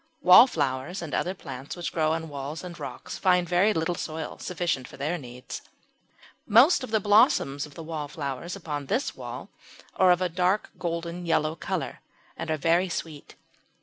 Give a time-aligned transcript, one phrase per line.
[0.23, 4.87] Wallflowers and other plants which grow on walls and rocks find very little soil sufficient
[4.87, 5.61] for their needs.
[6.47, 9.49] Most of the blossoms of the wallflowers upon this wall
[9.95, 11.99] are of a golden yellow colour
[12.35, 13.35] and are very sweet.